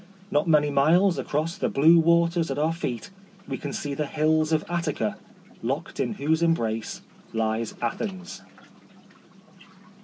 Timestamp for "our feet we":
2.57-3.59